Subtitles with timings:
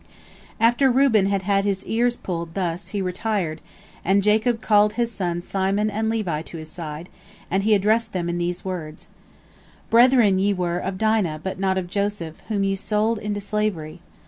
[0.59, 3.61] "After Reuben had had his "ears pulled" thus, he retired,
[4.03, 7.07] and Jacob called his sons Simon and Levi to his side,
[7.51, 9.05] and he addressed them in these words:
[9.91, 13.99] "Brethren ye were of Dinah, but not of Joseph, whom you sold into slavery.